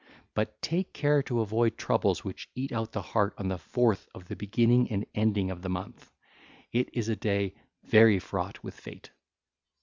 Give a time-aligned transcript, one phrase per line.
[0.33, 4.29] But take care to avoid troubles which eat out the heart on the fourth of
[4.29, 6.11] the beginning and ending of the month;
[6.71, 9.11] it is a day very fraught with fate.